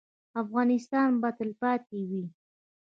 افغانستان 0.41 1.09
به 1.21 1.29
تلپاتې 1.37 1.99
وي 2.09 2.25